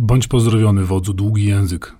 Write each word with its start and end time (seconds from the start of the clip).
Bądź 0.00 0.28
pozdrowiony, 0.28 0.84
wodzu, 0.84 1.14
długi 1.14 1.44
język. 1.44 1.94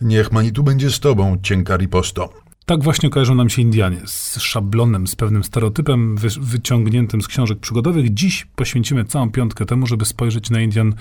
Niech 0.00 0.32
Manitu 0.32 0.62
będzie 0.62 0.90
z 0.90 1.00
tobą, 1.00 1.36
cienka 1.42 1.76
riposto. 1.76 2.28
Tak 2.66 2.82
właśnie 2.82 3.10
kojarzą 3.10 3.34
nam 3.34 3.48
się 3.48 3.62
Indianie, 3.62 4.00
z 4.06 4.38
szablonem, 4.38 5.06
z 5.06 5.16
pewnym 5.16 5.44
stereotypem 5.44 6.16
wy, 6.16 6.28
wyciągniętym 6.40 7.22
z 7.22 7.28
książek 7.28 7.58
przygodowych. 7.58 8.14
Dziś 8.14 8.46
poświęcimy 8.56 9.04
całą 9.04 9.30
piątkę 9.30 9.66
temu, 9.66 9.86
żeby 9.86 10.04
spojrzeć 10.04 10.50
na 10.50 10.60
Indian 10.60 10.94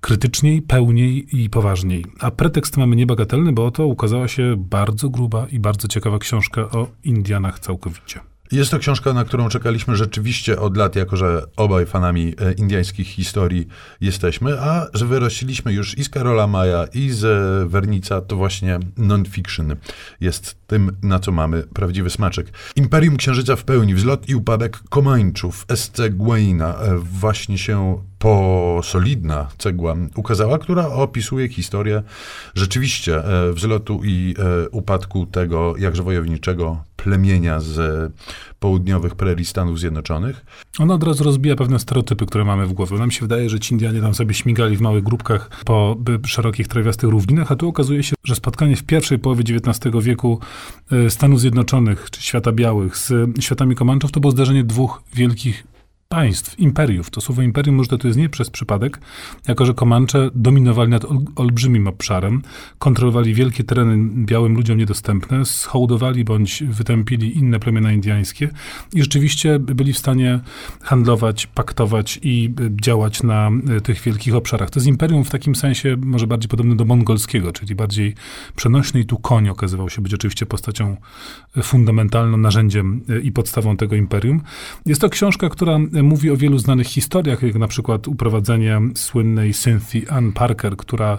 krytyczniej, 0.00 0.62
pełniej 0.62 1.42
i 1.42 1.50
poważniej. 1.50 2.04
A 2.20 2.30
pretekst 2.30 2.76
mamy 2.76 2.96
niebagatelny, 2.96 3.52
bo 3.52 3.66
oto 3.66 3.86
ukazała 3.86 4.28
się 4.28 4.54
bardzo 4.58 5.08
gruba 5.08 5.46
i 5.48 5.58
bardzo 5.58 5.88
ciekawa 5.88 6.18
książka 6.18 6.60
o 6.62 6.88
Indianach 7.04 7.58
całkowicie. 7.58 8.20
Jest 8.52 8.70
to 8.70 8.78
książka, 8.78 9.12
na 9.12 9.24
którą 9.24 9.48
czekaliśmy 9.48 9.96
rzeczywiście 9.96 10.60
od 10.60 10.76
lat, 10.76 10.96
jako 10.96 11.16
że 11.16 11.42
obaj 11.56 11.86
fanami 11.86 12.34
e, 12.40 12.52
indyjskich 12.52 13.06
historii 13.06 13.68
jesteśmy, 14.00 14.60
a 14.60 14.86
że 14.94 15.06
wyrościliśmy 15.06 15.72
już 15.72 15.98
i 15.98 16.04
z 16.04 16.08
Karola 16.08 16.46
Maja, 16.46 16.84
i 16.94 17.10
z 17.10 17.26
Wernica, 17.70 18.20
to 18.20 18.36
właśnie 18.36 18.78
non-fiction 18.96 19.76
jest 20.20 20.56
tym, 20.66 20.96
na 21.02 21.18
co 21.18 21.32
mamy 21.32 21.62
prawdziwy 21.62 22.10
smaczek. 22.10 22.46
Imperium 22.76 23.16
Księżyca 23.16 23.56
w 23.56 23.64
pełni, 23.64 23.94
wzlot 23.94 24.28
i 24.28 24.34
upadek 24.34 24.78
Komańczów, 24.88 25.66
SC 25.74 26.00
Guaina, 26.10 26.74
e, 26.74 26.98
właśnie 26.98 27.58
się 27.58 28.02
po 28.18 28.80
solidna 28.84 29.48
cegła 29.58 29.94
ukazała, 30.16 30.58
która 30.58 30.88
opisuje 30.88 31.48
historię 31.48 32.02
rzeczywiście 32.54 33.24
e, 33.24 33.52
wzlotu 33.52 34.00
i 34.04 34.34
upadku 34.70 35.26
tego 35.26 35.74
jakże 35.78 36.02
wojowniczego 36.02 36.84
plemienia 37.06 37.60
z 37.60 38.12
południowych 38.60 39.14
prerii 39.14 39.44
Stanów 39.44 39.80
Zjednoczonych. 39.80 40.46
Ona 40.78 40.94
od 40.94 41.02
razu 41.02 41.24
rozbija 41.24 41.56
pewne 41.56 41.78
stereotypy, 41.78 42.26
które 42.26 42.44
mamy 42.44 42.66
w 42.66 42.72
głowie. 42.72 42.98
Nam 42.98 43.10
się 43.10 43.20
wydaje, 43.20 43.50
że 43.50 43.60
ci 43.60 43.74
Indianie 43.74 44.00
tam 44.00 44.14
sobie 44.14 44.34
śmigali 44.34 44.76
w 44.76 44.80
małych 44.80 45.04
grupkach 45.04 45.50
po 45.64 45.96
szerokich, 46.26 46.68
trawiastych 46.68 47.10
równinach, 47.10 47.52
a 47.52 47.56
tu 47.56 47.68
okazuje 47.68 48.02
się, 48.02 48.14
że 48.24 48.34
spotkanie 48.34 48.76
w 48.76 48.82
pierwszej 48.82 49.18
połowie 49.18 49.44
XIX 49.48 49.94
wieku 50.02 50.40
e, 50.92 51.10
Stanów 51.10 51.40
Zjednoczonych, 51.40 52.10
czy 52.10 52.22
świata 52.22 52.52
białych 52.52 52.96
z 52.96 53.12
światami 53.40 53.74
Komanczów, 53.74 54.12
to 54.12 54.20
było 54.20 54.30
zdarzenie 54.30 54.64
dwóch 54.64 55.02
wielkich 55.14 55.75
państw, 56.08 56.58
imperiów. 56.58 57.10
To 57.10 57.20
słowo 57.20 57.42
imperium 57.42 57.76
może 57.76 57.98
to 57.98 58.08
jest 58.08 58.18
nie 58.18 58.28
przez 58.28 58.50
przypadek, 58.50 59.00
jako 59.48 59.66
że 59.66 59.74
Komancze 59.74 60.30
dominowali 60.34 60.90
nad 60.90 61.04
ol, 61.04 61.18
olbrzymim 61.36 61.86
obszarem, 61.86 62.42
kontrolowali 62.78 63.34
wielkie 63.34 63.64
tereny 63.64 64.24
białym 64.24 64.54
ludziom 64.54 64.78
niedostępne, 64.78 65.44
schołdowali 65.44 66.24
bądź 66.24 66.62
wytępili 66.62 67.38
inne 67.38 67.60
plemiona 67.60 67.92
indyjskie 67.92 68.48
i 68.94 69.02
rzeczywiście 69.02 69.58
byli 69.58 69.92
w 69.92 69.98
stanie 69.98 70.40
handlować, 70.82 71.46
paktować 71.46 72.18
i 72.22 72.54
działać 72.82 73.22
na 73.22 73.50
e, 73.76 73.80
tych 73.80 74.00
wielkich 74.00 74.34
obszarach. 74.34 74.70
To 74.70 74.80
jest 74.80 74.86
imperium 74.86 75.24
w 75.24 75.30
takim 75.30 75.54
sensie 75.54 75.96
może 76.04 76.26
bardziej 76.26 76.48
podobne 76.48 76.76
do 76.76 76.84
mongolskiego, 76.84 77.52
czyli 77.52 77.74
bardziej 77.74 78.14
przenośny 78.56 79.00
i 79.00 79.04
tu 79.04 79.18
koń 79.18 79.48
okazywał 79.48 79.90
się 79.90 80.02
być 80.02 80.14
oczywiście 80.14 80.46
postacią 80.46 80.96
e, 81.56 81.62
fundamentalną, 81.62 82.36
narzędziem 82.36 83.00
e, 83.08 83.20
i 83.20 83.32
podstawą 83.32 83.76
tego 83.76 83.96
imperium. 83.96 84.40
Jest 84.86 85.00
to 85.00 85.08
książka, 85.08 85.48
która 85.48 85.78
mówi 86.02 86.30
o 86.30 86.36
wielu 86.36 86.58
znanych 86.58 86.86
historiach, 86.86 87.42
jak 87.42 87.54
na 87.54 87.68
przykład 87.68 88.08
uprowadzenie 88.08 88.80
słynnej 88.94 89.54
Cynthia 89.54 90.10
Ann 90.10 90.32
Parker, 90.32 90.76
która 90.76 91.18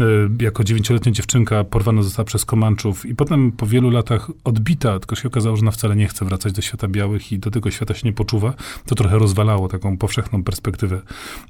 e, 0.00 0.04
jako 0.40 0.64
dziewięcioletnia 0.64 1.12
dziewczynka 1.12 1.64
porwana 1.64 2.02
została 2.02 2.26
przez 2.26 2.44
Komanczów 2.44 3.06
i 3.06 3.14
potem 3.14 3.52
po 3.52 3.66
wielu 3.66 3.90
latach 3.90 4.30
odbita, 4.44 4.98
tylko 4.98 5.16
się 5.16 5.28
okazało, 5.28 5.56
że 5.56 5.62
ona 5.62 5.70
wcale 5.70 5.96
nie 5.96 6.08
chce 6.08 6.24
wracać 6.24 6.52
do 6.52 6.62
świata 6.62 6.88
białych 6.88 7.32
i 7.32 7.38
do 7.38 7.50
tego 7.50 7.70
świata 7.70 7.94
się 7.94 8.02
nie 8.04 8.12
poczuwa. 8.12 8.54
To 8.86 8.94
trochę 8.94 9.18
rozwalało 9.18 9.68
taką 9.68 9.96
powszechną 9.96 10.42
perspektywę 10.42 11.00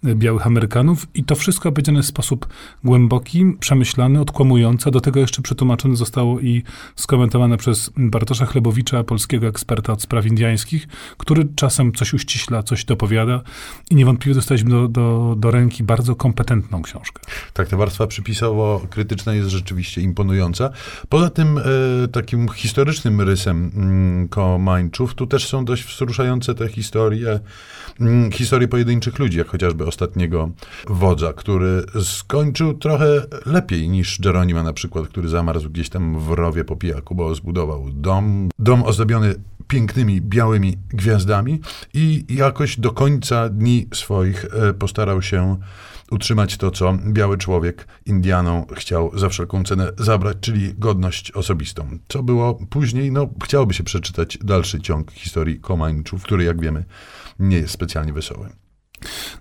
e, 0.05 0.15
białych 0.15 0.47
Amerykanów 0.47 1.07
i 1.15 1.25
to 1.25 1.35
wszystko 1.35 1.73
powiedziane 1.73 2.03
w 2.03 2.07
sposób 2.07 2.47
głęboki, 2.85 3.45
przemyślany, 3.61 4.21
odkłamujący. 4.21 4.91
Do 4.91 5.01
tego 5.01 5.21
jeszcze 5.21 5.43
przetłumaczone 5.43 5.97
zostało 5.97 6.41
i 6.41 6.63
skomentowane 6.97 7.57
przez 7.57 7.91
Bartosza 7.97 8.47
Chlebowicza, 8.47 9.05
polskiego 9.05 9.47
eksperta 9.47 9.93
od 9.93 10.03
spraw 10.03 10.27
indiańskich, 10.27 10.89
który 11.17 11.49
czasem 11.55 11.93
coś 11.93 12.15
uściśla 12.15 12.56
coś 12.63 12.85
dopowiada 12.85 13.41
i 13.91 13.95
niewątpliwie 13.95 14.35
dostaliśmy 14.35 14.71
do, 14.71 14.89
do, 14.89 15.35
do 15.39 15.51
ręki 15.51 15.85
bardzo 15.85 16.15
kompetentną 16.15 16.83
książkę. 16.83 17.23
Tak, 17.53 17.69
ta 17.69 17.77
warstwa 17.77 18.07
przypisowo-krytyczna 18.07 19.35
jest 19.35 19.49
rzeczywiście 19.49 20.01
imponująca. 20.01 20.71
Poza 21.09 21.31
tym 21.31 21.59
e, 21.59 21.63
takim 22.09 22.49
historycznym 22.49 23.21
rysem 23.21 23.71
mm, 23.77 24.29
Komańczów, 24.29 25.15
tu 25.15 25.27
też 25.27 25.47
są 25.47 25.65
dość 25.65 25.85
wzruszające 25.85 26.55
te 26.55 26.69
historie, 26.69 27.41
mm, 28.01 28.33
historie 28.33 28.69
pojedynczych 28.69 29.19
ludzi, 29.19 29.39
jak 29.39 29.49
chociażby 29.49 29.87
ostatniego 29.87 30.51
wodza, 30.87 31.33
który 31.33 31.83
skończył 32.05 32.75
trochę 32.75 33.07
lepiej 33.47 33.89
niż 33.89 34.21
Jeronima 34.25 34.63
na 34.63 34.73
przykład, 34.73 35.09
który 35.09 35.29
zamarzł 35.29 35.71
gdzieś 35.71 35.89
tam 35.89 36.21
w 36.21 36.31
rowie 36.31 36.65
po 36.65 36.77
pijaku, 36.77 37.15
bo 37.15 37.35
zbudował 37.35 37.91
dom, 37.91 38.49
dom 38.59 38.83
ozdobiony 38.83 39.35
pięknymi, 39.69 40.21
białymi 40.21 40.77
gwiazdami 40.89 41.61
i 41.95 42.25
jakoś 42.47 42.81
do 42.81 42.93
końca 42.93 43.49
dni 43.49 43.89
swoich 43.95 44.45
e, 44.45 44.75
postarał 44.75 45.23
się 45.23 45.57
utrzymać 46.11 46.57
to, 46.57 46.71
co 46.71 46.99
biały 47.07 47.39
człowiek 47.39 47.89
Indianom 48.07 48.67
chciał 48.75 49.19
za 49.19 49.29
wszelką 49.29 49.65
cenę 49.65 49.93
zabrać, 49.99 50.37
czyli 50.41 50.75
godność 50.75 51.33
osobistą. 51.33 51.99
Co 52.09 52.23
było 52.23 52.55
później, 52.71 53.13
no 53.13 53.29
chciałoby 53.45 53.75
się 53.75 53.85
przeczytać 53.85 54.39
dalszy 54.39 54.81
ciąg 54.81 55.13
historii 55.13 55.61
Komańczów, 55.61 56.23
który 56.23 56.45
jak 56.45 56.61
wiemy 56.61 56.85
nie 57.39 57.57
jest 57.57 57.75
specjalnie 57.75 58.13
wesoły. 58.13 58.66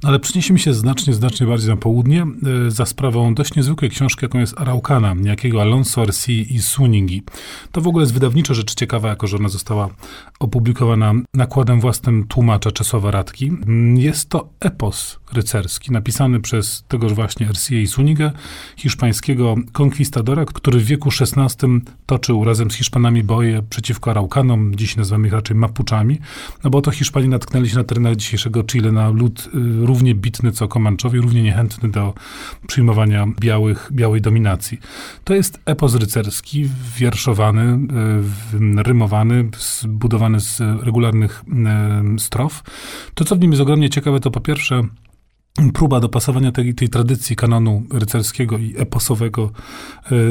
No 0.04 0.10
ale 0.10 0.20
przeniesiemy 0.20 0.60
się 0.60 0.74
znacznie, 0.74 1.14
znacznie 1.14 1.48
bardziej 1.48 1.70
na 1.70 1.78
południe 1.78 2.26
y, 2.68 2.72
za 2.72 2.86
sprawą 2.86 3.34
dość 3.34 3.56
niezwykłej 3.56 3.92
książki, 3.92 4.26
jaką 4.26 4.40
jest 4.40 4.62
Araucana, 4.62 5.14
niejakiego 5.14 5.62
Alonso 5.62 6.02
Arsi 6.02 6.56
i 6.56 6.62
Suningi. 6.62 7.24
To 7.72 7.82
w 7.82 7.88
ogóle 7.88 8.04
jest 8.04 8.14
wydawniczo 8.14 8.54
rzecz 8.54 8.76
ciekawa, 8.76 9.10
jako 9.10 9.28
że 9.28 9.38
ona 9.38 9.50
została 9.50 9.90
opublikowana 10.40 11.14
nakładem 11.34 11.80
własnym 11.80 12.28
tłumacza 12.28 12.72
Czesława 12.72 13.12
Radki. 13.12 13.52
Jest 13.96 14.30
to 14.30 14.50
epos 14.60 15.20
rycerski, 15.34 15.92
napisany 15.92 16.40
przez 16.40 16.84
tegoż 16.88 17.14
właśnie 17.14 17.50
Arsia 17.50 17.76
i 17.76 17.88
Sunigę, 17.88 18.32
hiszpańskiego 18.78 19.56
konkwistadora, 19.72 20.46
który 20.46 20.80
w 20.80 20.86
wieku 20.86 21.10
XVI 21.22 21.68
toczył 22.06 22.44
razem 22.44 22.72
z 22.72 22.76
Hiszpanami 22.76 23.24
boje 23.24 23.62
przeciwko 23.70 24.12
Araukanom, 24.12 24.76
dziś 24.76 24.96
nazywamy 24.96 25.28
ich 25.28 25.34
raczej 25.34 25.56
Mapuczami, 25.56 26.20
no 26.64 26.70
bo 26.70 26.82
to 26.82 26.92
Hiszpanii 26.92 27.30
natknęli 27.30 27.70
się 27.70 27.76
na 27.76 27.84
terenach 27.84 28.16
dzisiejszego 28.16 28.64
Chile 28.64 28.92
na 28.92 29.10
lud 29.10 29.44
Y, 29.47 29.85
równie 29.85 30.16
bitny 30.16 30.51
co 30.51 30.67
Komanczowie, 30.67 31.22
równie 31.22 31.44
niechętny 31.44 31.89
do 31.89 32.13
przyjmowania 32.67 33.28
białych, 33.39 33.89
białej 33.91 34.22
dominacji. 34.22 34.79
To 35.23 35.33
jest 35.33 35.59
epos 35.66 35.95
rycerski, 35.95 36.69
wierszowany, 36.97 37.79
y, 38.79 38.83
rymowany, 38.83 39.50
zbudowany 39.57 40.39
z 40.39 40.59
regularnych 40.59 41.44
y, 42.16 42.19
strof. 42.19 42.63
To, 43.13 43.25
co 43.25 43.35
w 43.35 43.39
nim 43.39 43.51
jest 43.51 43.61
ogromnie 43.61 43.89
ciekawe, 43.89 44.19
to 44.19 44.31
po 44.31 44.41
pierwsze 44.41 44.83
próba 45.74 46.00
dopasowania 46.00 46.52
tej, 46.52 46.76
tej 46.76 46.90
tradycji 46.90 47.36
kanonu 47.36 47.84
rycerskiego 47.94 48.58
i 48.58 48.74
eposowego 48.78 49.52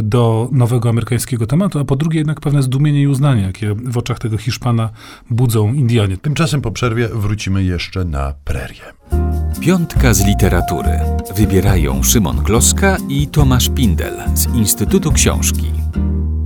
do 0.02 0.48
nowego 0.52 0.88
amerykańskiego 0.88 1.46
tematu, 1.46 1.78
a 1.78 1.84
po 1.84 1.96
drugie 1.96 2.18
jednak 2.18 2.40
pewne 2.40 2.62
zdumienie 2.62 3.02
i 3.02 3.06
uznanie, 3.06 3.42
jakie 3.42 3.74
w 3.74 3.98
oczach 3.98 4.18
tego 4.18 4.38
Hiszpana 4.38 4.90
budzą 5.30 5.72
Indianie. 5.72 6.16
Tymczasem 6.16 6.60
po 6.60 6.70
przerwie 6.70 7.08
wrócimy 7.08 7.64
jeszcze 7.64 8.04
na 8.04 8.34
prerię. 8.44 8.82
Piątka 9.60 10.14
z 10.14 10.26
literatury. 10.26 10.98
Wybierają 11.36 12.02
Szymon 12.02 12.36
Gloska 12.36 12.96
i 13.08 13.26
Tomasz 13.26 13.68
Pindel 13.68 14.14
z 14.34 14.46
Instytutu 14.54 15.12
Książki. 15.12 15.83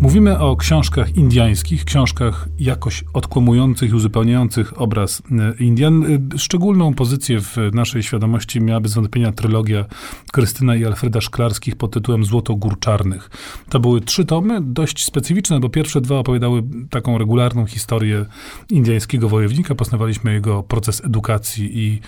Mówimy 0.01 0.39
o 0.39 0.57
książkach 0.57 1.17
indiańskich, 1.17 1.85
książkach 1.85 2.49
jakoś 2.59 3.05
odkłamujących 3.13 3.91
i 3.91 3.95
uzupełniających 3.95 4.81
obraz 4.81 5.23
e, 5.31 5.65
Indian. 5.65 6.05
E, 6.35 6.39
szczególną 6.39 6.95
pozycję 6.95 7.41
w 7.41 7.57
naszej 7.73 8.03
świadomości 8.03 8.61
miała 8.61 8.81
bez 8.81 8.95
wątpienia 8.95 9.33
trylogia 9.33 9.85
Krystyna 10.33 10.77
i 10.77 10.85
Alfreda 10.85 11.21
Szklarskich 11.21 11.77
pod 11.77 11.91
tytułem 11.91 12.25
Złoto 12.25 12.55
Gór 12.55 12.79
Czarnych. 12.79 13.31
To 13.69 13.81
były 13.81 14.01
trzy 14.01 14.25
tomy, 14.25 14.61
dość 14.63 15.05
specyficzne, 15.05 15.61
bo 15.61 15.69
pierwsze 15.69 16.01
dwa 16.01 16.19
opowiadały 16.19 16.63
taką 16.91 17.19
regularną 17.19 17.67
historię 17.67 18.27
indiańskiego 18.71 19.29
wojownika. 19.29 19.75
Poznawaliśmy 19.75 20.33
jego 20.33 20.63
proces 20.63 21.05
edukacji 21.05 21.79
i 21.79 22.01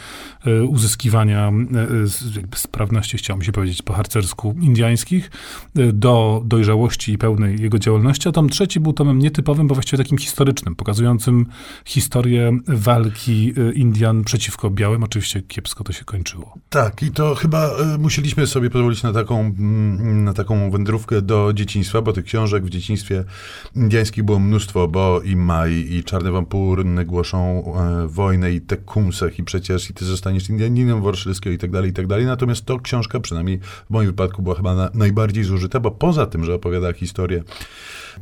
e, 0.46 0.62
uzyskiwania 0.62 1.52
sprawności, 2.54 3.18
chciałbym 3.18 3.44
się 3.44 3.52
powiedzieć 3.52 3.82
po 3.82 3.92
harcersku, 3.92 4.54
indiańskich, 4.60 5.30
do 5.92 6.42
dojrzałości 6.44 7.12
i 7.12 7.18
pełnej 7.18 7.62
jego 7.62 7.79
działalności, 7.80 8.28
a 8.28 8.32
tom 8.32 8.48
trzeci 8.48 8.80
był 8.80 8.92
tomem 8.92 9.18
nietypowym, 9.18 9.68
bo 9.68 9.74
właściwie 9.74 10.02
takim 10.02 10.18
historycznym, 10.18 10.74
pokazującym 10.74 11.46
historię 11.84 12.58
walki 12.68 13.52
y, 13.58 13.72
Indian 13.72 14.24
przeciwko 14.24 14.70
białym. 14.70 15.02
Oczywiście 15.02 15.42
kiepsko 15.42 15.84
to 15.84 15.92
się 15.92 16.04
kończyło. 16.04 16.54
Tak, 16.68 17.02
i 17.02 17.10
to 17.10 17.34
chyba 17.34 17.70
y, 17.94 17.98
musieliśmy 17.98 18.46
sobie 18.46 18.70
pozwolić 18.70 19.02
na 19.02 19.12
taką, 19.12 19.40
mm, 19.40 20.24
na 20.24 20.32
taką 20.32 20.70
wędrówkę 20.70 21.22
do 21.22 21.52
dzieciństwa, 21.52 22.02
bo 22.02 22.12
tych 22.12 22.24
książek 22.24 22.64
w 22.64 22.70
dzieciństwie 22.70 23.24
indiańskich 23.76 24.24
było 24.24 24.38
mnóstwo, 24.38 24.88
bo 24.88 25.20
i 25.22 25.36
Maj, 25.36 25.72
i 25.72 26.04
Czarne 26.04 26.30
Wampury 26.30 26.84
głoszą 27.04 27.64
e, 27.76 28.06
wojnę, 28.08 28.52
i 28.52 28.60
Tekumsech, 28.60 29.38
i 29.38 29.44
przecież 29.44 29.90
i 29.90 29.94
ty 29.94 30.04
zostaniesz 30.04 30.50
Indianinem 30.50 31.02
Worszylskiego, 31.02 31.54
i 31.54 31.58
tak 31.58 31.70
dalej, 31.70 31.90
i 31.90 31.92
tak 31.92 32.06
dalej. 32.06 32.26
Natomiast 32.26 32.64
to 32.64 32.80
książka, 32.80 33.20
przynajmniej 33.20 33.58
w 33.58 33.90
moim 33.90 34.06
wypadku, 34.06 34.42
była 34.42 34.54
chyba 34.54 34.74
na, 34.74 34.90
najbardziej 34.94 35.44
zużyta, 35.44 35.80
bo 35.80 35.90
poza 35.90 36.26
tym, 36.26 36.44
że 36.44 36.54
opowiada 36.54 36.92
historię 36.92 37.42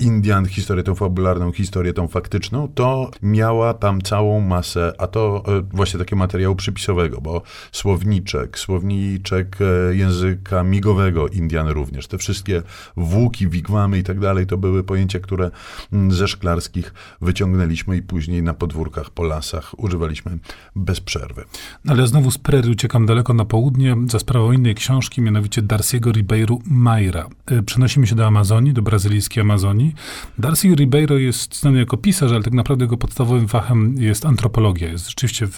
Indian, 0.01 0.47
historię 0.47 0.85
tą 0.85 0.95
fabularną, 0.95 1.53
historię 1.53 1.93
tą 1.93 2.09
faktyczną, 2.09 2.69
to 2.75 3.11
miała 3.23 3.75
tam 3.75 4.03
całą 4.03 4.41
masę, 4.41 4.93
a 4.99 5.07
to 5.07 5.45
e, 5.49 5.63
właśnie 5.73 5.99
takiego 5.99 6.17
materiału 6.17 6.57
przypisowego, 6.57 7.21
bo 7.21 7.43
słowniczek, 7.73 8.59
słowniczek 8.59 9.57
e, 9.61 9.95
języka 9.97 10.63
migowego 10.63 11.29
Indian 11.29 11.69
również, 11.69 12.07
te 12.07 12.19
wszystkie 12.19 12.63
włóki, 12.97 13.49
wigwamy 13.49 13.99
i 13.99 14.03
tak 14.03 14.21
dalej, 14.21 14.47
to 14.47 14.59
były 14.59 14.85
pojęcia, 14.85 15.21
które 15.21 15.51
mm, 15.93 16.13
ze 16.13 16.29
szklarskich 16.29 16.95
wyciągnęliśmy 17.21 17.97
i 17.97 18.03
później 18.03 18.43
na 18.43 18.55
podwórkach, 18.55 19.11
po 19.11 19.23
lasach 19.23 19.79
używaliśmy 19.79 20.39
bez 20.77 21.01
przerwy. 21.01 21.45
No 21.85 21.93
ale 21.93 22.07
znowu 22.07 22.31
z 22.31 22.39
prerii 22.39 22.73
uciekam 22.73 23.07
daleko 23.07 23.35
na 23.35 23.45
południe 23.45 23.97
za 24.11 24.19
sprawą 24.19 24.53
innej 24.53 24.75
książki, 24.75 25.21
mianowicie 25.21 25.63
Darcy'ego 25.63 26.13
Ribeiro 26.13 26.59
Mayra. 26.65 27.29
E, 27.47 27.63
przenosimy 27.63 28.07
się 28.07 28.15
do 28.15 28.27
Amazonii, 28.27 28.73
do 28.73 28.83
brazylijskiej 28.83 29.38
Amazonii. 29.41 29.95
Darcy 30.39 30.75
Ribeiro 30.75 31.19
jest 31.19 31.61
znany 31.61 31.79
jako 31.79 31.97
pisarz, 31.97 32.33
ale 32.33 32.43
tak 32.43 32.53
naprawdę 32.53 32.85
jego 32.85 32.97
podstawowym 32.97 33.49
fachem 33.49 33.95
jest 33.99 34.27
antropologia. 34.27 34.89
Jest 34.89 35.09
rzeczywiście 35.09 35.49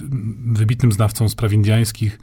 wybitnym 0.46 0.92
znawcą 0.92 1.28
spraw 1.28 1.52
indiańskich 1.52 2.18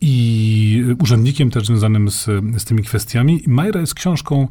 i 0.00 0.84
urzędnikiem 1.02 1.50
też 1.50 1.66
związanym 1.66 2.10
z, 2.10 2.24
z 2.58 2.64
tymi 2.64 2.82
kwestiami. 2.82 3.42
I 3.46 3.50
Mayra 3.50 3.80
jest 3.80 3.94
książką, 3.94 4.48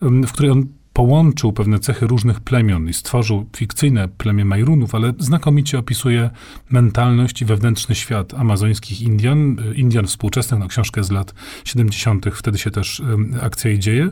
w 0.00 0.32
której 0.32 0.50
on 0.50 0.66
połączył 0.96 1.52
pewne 1.52 1.78
cechy 1.78 2.06
różnych 2.06 2.40
plemion 2.40 2.88
i 2.88 2.92
stworzył 2.92 3.46
fikcyjne 3.56 4.08
plemię 4.08 4.44
Majrunów, 4.44 4.94
ale 4.94 5.12
znakomicie 5.18 5.78
opisuje 5.78 6.30
mentalność 6.70 7.42
i 7.42 7.44
wewnętrzny 7.44 7.94
świat 7.94 8.34
amazońskich 8.34 9.02
Indian, 9.02 9.56
Indian 9.74 10.06
współczesnych, 10.06 10.60
no 10.60 10.68
książkę 10.68 11.04
z 11.04 11.10
lat 11.10 11.34
70., 11.64 12.26
wtedy 12.32 12.58
się 12.58 12.70
też 12.70 13.02
akcja 13.42 13.70
i 13.70 13.78
dzieje, 13.78 14.10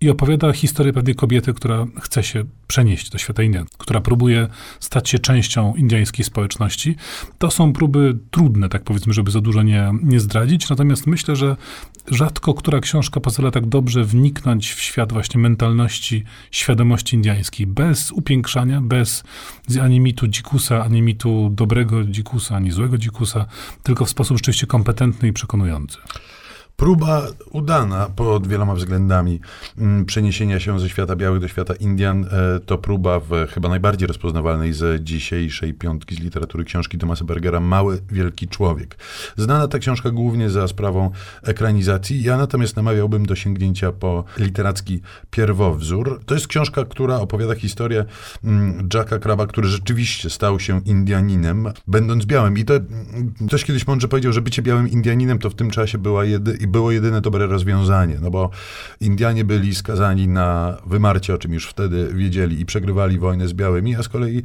i 0.00 0.10
opowiada 0.10 0.52
historię 0.52 0.92
pewnej 0.92 1.14
kobiety, 1.14 1.54
która 1.54 1.86
chce 2.02 2.22
się 2.22 2.44
przenieść 2.66 3.10
do 3.10 3.18
świata 3.18 3.42
Indian, 3.42 3.66
która 3.78 4.00
próbuje 4.00 4.48
stać 4.80 5.08
się 5.08 5.18
częścią 5.18 5.74
indyjskiej 5.74 6.24
społeczności. 6.24 6.96
To 7.38 7.50
są 7.50 7.72
próby 7.72 8.18
trudne, 8.30 8.68
tak 8.68 8.84
powiedzmy, 8.84 9.12
żeby 9.12 9.30
za 9.30 9.40
dużo 9.40 9.62
nie, 9.62 9.92
nie 10.02 10.20
zdradzić, 10.20 10.70
natomiast 10.70 11.06
myślę, 11.06 11.36
że 11.36 11.56
rzadko 12.10 12.54
która 12.54 12.80
książka 12.80 13.20
pozwala 13.20 13.50
tak 13.50 13.66
dobrze 13.66 14.04
wniknąć 14.04 14.72
w 14.72 14.80
świat 14.80 15.12
właśnie 15.12 15.40
mentalności 15.40 16.25
świadomości 16.50 17.16
indiańskiej, 17.16 17.66
bez 17.66 18.12
upiększania, 18.12 18.80
bez 18.80 19.24
ani 19.82 20.00
mitu 20.00 20.28
dzikusa, 20.28 20.84
ani 20.84 21.02
mitu 21.02 21.50
dobrego 21.50 22.04
dzikusa, 22.04 22.56
ani 22.56 22.70
złego 22.70 22.98
dzikusa, 22.98 23.46
tylko 23.82 24.04
w 24.04 24.10
sposób 24.10 24.36
rzeczywiście 24.36 24.66
kompetentny 24.66 25.28
i 25.28 25.32
przekonujący. 25.32 25.98
Próba 26.76 27.22
udana 27.50 28.06
pod 28.16 28.46
wieloma 28.46 28.74
względami 28.74 29.40
mm, 29.78 30.04
przeniesienia 30.04 30.60
się 30.60 30.80
ze 30.80 30.88
świata 30.88 31.16
białych 31.16 31.40
do 31.40 31.48
świata 31.48 31.74
Indian 31.74 32.24
e, 32.24 32.60
to 32.60 32.78
próba 32.78 33.20
w 33.20 33.30
chyba 33.50 33.68
najbardziej 33.68 34.08
rozpoznawalnej 34.08 34.72
z 34.72 35.04
dzisiejszej 35.04 35.74
piątki 35.74 36.14
z 36.14 36.20
literatury 36.20 36.64
książki 36.64 36.98
Thomasa 36.98 37.24
Bergera 37.24 37.60
Mały 37.60 37.98
Wielki 38.10 38.48
Człowiek. 38.48 38.98
Znana 39.36 39.68
ta 39.68 39.78
książka 39.78 40.10
głównie 40.10 40.50
za 40.50 40.68
sprawą 40.68 41.10
ekranizacji. 41.42 42.22
Ja 42.22 42.36
natomiast 42.36 42.76
namawiałbym 42.76 43.26
do 43.26 43.34
sięgnięcia 43.34 43.92
po 43.92 44.24
literacki 44.38 45.00
pierwowzór. 45.30 46.20
To 46.26 46.34
jest 46.34 46.46
książka, 46.46 46.84
która 46.84 47.16
opowiada 47.16 47.54
historię 47.54 48.04
mm, 48.44 48.88
Jacka 48.94 49.18
Kraba, 49.18 49.46
który 49.46 49.68
rzeczywiście 49.68 50.30
stał 50.30 50.60
się 50.60 50.80
Indianinem, 50.84 51.68
będąc 51.88 52.24
białym. 52.24 52.58
I 52.58 52.64
to 52.64 52.74
mm, 52.74 53.34
ktoś 53.48 53.64
kiedyś 53.64 53.86
mądrze 53.86 54.08
powiedział, 54.08 54.32
że 54.32 54.42
bycie 54.42 54.62
białym 54.62 54.88
Indianinem 54.88 55.38
to 55.38 55.50
w 55.50 55.54
tym 55.54 55.70
czasie 55.70 55.98
była 55.98 56.24
jedy 56.24 56.65
było 56.66 56.92
jedyne 56.92 57.20
dobre 57.20 57.46
rozwiązanie, 57.46 58.18
no 58.22 58.30
bo 58.30 58.50
Indianie 59.00 59.44
byli 59.44 59.74
skazani 59.74 60.28
na 60.28 60.76
wymarcie, 60.86 61.34
o 61.34 61.38
czym 61.38 61.54
już 61.54 61.66
wtedy 61.66 62.08
wiedzieli 62.14 62.60
i 62.60 62.66
przegrywali 62.66 63.18
wojnę 63.18 63.48
z 63.48 63.52
białymi, 63.52 63.96
a 63.96 64.02
z 64.02 64.08
kolei 64.08 64.42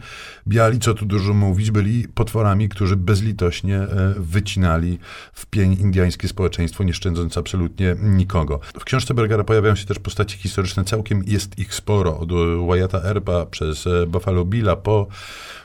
biali, 0.47 0.79
co 0.79 0.94
tu 0.94 1.06
dużo 1.06 1.33
mówić, 1.33 1.71
byli 1.71 2.07
potworami, 2.07 2.69
którzy 2.69 2.95
bezlitośnie 2.95 3.77
e, 3.77 4.13
wycinali 4.18 5.00
w 5.33 5.45
pień 5.45 5.77
indiańskie 5.79 6.27
społeczeństwo, 6.27 6.83
nie 6.83 6.94
szczędząc 6.94 7.38
absolutnie 7.38 7.95
nikogo. 8.01 8.59
W 8.79 8.83
książce 8.83 9.13
Bergera 9.13 9.44
pojawiają 9.44 9.75
się 9.75 9.85
też 9.85 10.00
postacie 10.00 10.38
historyczne, 10.38 10.83
całkiem 10.83 11.23
jest 11.27 11.59
ich 11.59 11.73
sporo, 11.73 12.19
od 12.19 12.29
Wyatta 12.69 13.01
Erba 13.03 13.45
przez 13.45 13.88
e, 13.88 14.07
Buffalo 14.07 14.45
Billa 14.45 14.75
po 14.75 15.07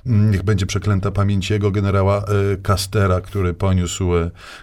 mm, 0.07 0.31
niech 0.31 0.43
będzie 0.43 0.67
przeklęta 0.67 1.11
pamięć 1.11 1.51
jego 1.51 1.71
generała 1.71 2.19
e, 2.19 2.25
Castera, 2.63 3.21
który 3.21 3.55
poniósł 3.55 4.11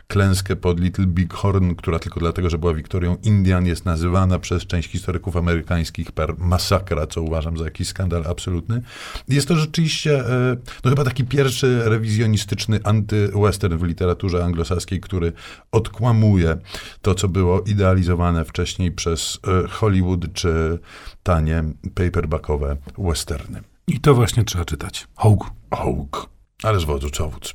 klęskę 0.08 0.56
pod 0.56 0.80
Little 0.80 1.06
Big 1.06 1.34
Horn, 1.34 1.76
która 1.84 2.00
tylko 2.00 2.20
dlatego, 2.20 2.50
że 2.50 2.58
była 2.58 2.74
Wiktorią 2.74 3.18
Indian, 3.24 3.66
jest 3.66 3.86
nazywana 3.86 4.40
przez 4.40 4.66
część 4.66 4.90
historyków 4.90 5.38
amerykańskich 5.38 6.12
per 6.12 6.38
masakra, 6.38 7.08
co 7.08 7.22
uważam 7.22 7.58
za 7.58 7.66
jakiś 7.66 7.88
skandal 7.88 8.24
absolutny. 8.28 8.82
Jest 9.28 9.48
to 9.48 9.56
rzeczywiście, 9.56 10.20
e, 10.20 10.58
no 10.84 10.90
chyba 10.90 11.04
taki 11.04 11.24
pierwszy 11.24 11.82
rewizjonistyczny 11.86 12.80
anty-western 12.80 13.78
w 13.78 13.84
literaturze 13.84 14.46
anglosaskiej, 14.46 15.02
który 15.02 15.34
odkłamuje 15.72 16.58
to, 17.02 17.16
co 17.16 17.28
było 17.28 17.62
idealizowane 17.62 18.46
wcześniej 18.46 18.92
przez 18.92 19.40
e, 19.48 19.68
Hollywood 19.68 20.34
czy 20.34 20.80
tanie 21.24 21.64
paperbackowe 21.96 22.78
westerny. 22.98 23.62
I 23.88 24.00
to 24.00 24.14
właśnie 24.14 24.44
trzeba 24.44 24.66
czytać. 24.66 25.08
Hołg. 25.16 25.50
Hołg. 25.74 26.30
Ale 26.64 26.80
z 26.80 26.84
wodzu 26.84 27.10
co 27.10 27.30
wódz. 27.30 27.54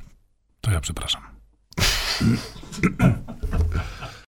To 0.61 0.71
ja 0.71 0.79
przepraszam. 0.79 1.21